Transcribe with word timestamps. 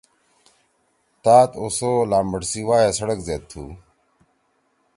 تات 1.23 1.51
اوسو 1.61 1.91
لامبٹ 2.09 2.43
سی 2.51 2.61
وائے 2.67 2.89
سڑک 2.97 3.19
زید 3.25 3.43
تُھو۔ 3.49 3.65